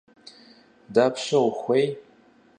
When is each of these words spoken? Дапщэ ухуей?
Дапщэ 0.93 1.37
ухуей? 1.47 1.87